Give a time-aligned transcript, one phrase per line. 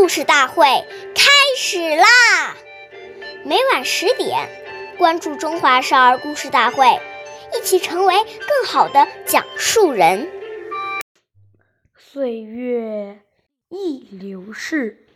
[0.00, 0.64] 故事大会
[1.14, 2.56] 开始啦！
[3.44, 4.48] 每晚十点，
[4.96, 6.86] 关注《中华少儿故事大会》，
[7.54, 10.26] 一起成为更好的讲述人。
[11.98, 13.20] 岁月
[13.68, 15.06] 易流逝，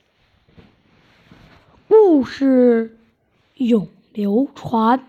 [1.89, 2.99] 故事
[3.55, 5.09] 永流传，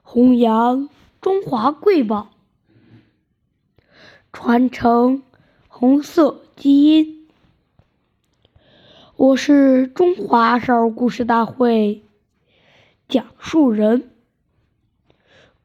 [0.00, 0.88] 弘扬
[1.20, 2.30] 中华瑰宝，
[4.32, 5.22] 传承。
[5.74, 7.26] 红色基因，
[9.16, 12.04] 我是中华少儿故事大会
[13.08, 14.12] 讲述人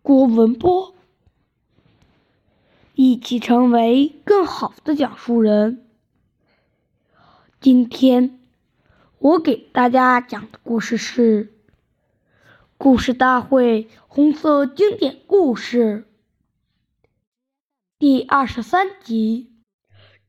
[0.02, 0.96] 郭文波，
[2.96, 5.86] 一起成为更好的讲述人。
[7.62, 8.40] 今天
[9.20, 11.46] 我给大家讲的故事是
[12.80, 16.08] 《故事大会红色经典故事》
[18.00, 19.57] 第二十三集。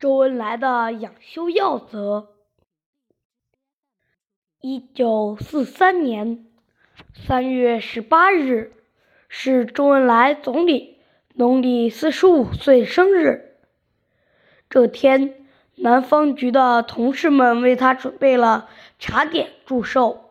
[0.00, 2.28] 周恩来的养修要则。
[4.60, 6.46] 一九四三年
[7.26, 8.72] 三月十八日
[9.28, 10.98] 是周恩来总理
[11.34, 13.56] 农历四十五岁生日。
[14.70, 18.68] 这天，南方局的同事们为他准备了
[19.00, 20.30] 茶点祝寿，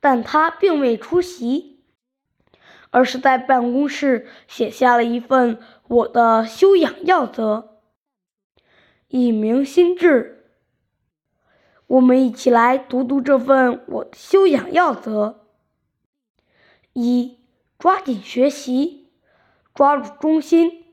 [0.00, 1.82] 但他并未出席，
[2.90, 5.58] 而是在办公室写下了一份
[5.88, 7.73] 我的修养要则。
[9.16, 10.44] 以明心志，
[11.86, 15.46] 我们一起来读读这份我的修养要则：
[16.94, 17.38] 一、
[17.78, 19.12] 抓紧学习，
[19.72, 20.86] 抓住中心，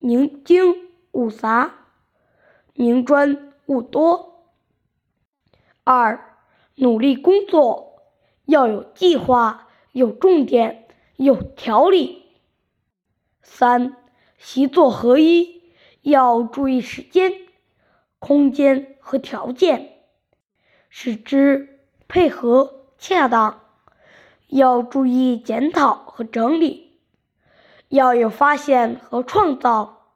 [0.00, 1.86] 宁精勿杂，
[2.74, 4.42] 宁专勿多；
[5.82, 6.36] 二、
[6.74, 8.02] 努力工作，
[8.44, 10.86] 要有计划、有重点、
[11.16, 12.18] 有条理；
[13.40, 13.96] 三、
[14.36, 15.53] 习作合一。
[16.04, 17.32] 要注意时间、
[18.18, 20.00] 空间和条件，
[20.90, 23.60] 使之配合恰当；
[24.48, 27.00] 要注意检讨和整理，
[27.88, 30.10] 要有发现和创造。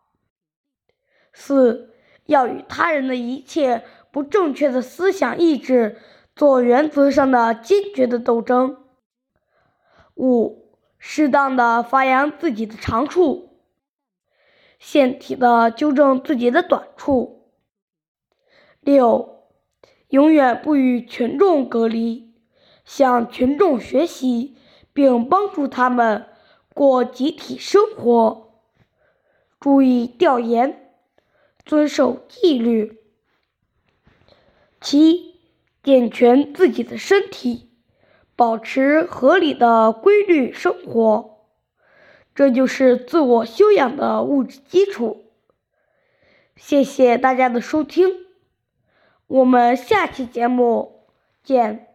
[1.32, 1.94] 四
[2.26, 5.96] 要与他人的一切不正确的思想意志
[6.36, 8.84] 做原则上的坚决的斗争。
[10.16, 13.47] 五适当的发扬自己的长处。
[14.78, 17.50] 现体的纠正自己的短处。
[18.80, 19.44] 六，
[20.08, 22.32] 永远不与群众隔离，
[22.84, 24.56] 向群众学习，
[24.92, 26.26] 并帮助他们
[26.72, 28.62] 过集体生活。
[29.60, 30.92] 注意调研，
[31.64, 33.00] 遵守纪律。
[34.80, 35.40] 七，
[35.82, 37.68] 健全自己的身体，
[38.36, 41.37] 保持合理的规律生活。
[42.38, 45.24] 这就是自我修养的物质基础。
[46.54, 48.10] 谢谢大家的收听，
[49.26, 51.08] 我们下期节目
[51.42, 51.87] 见。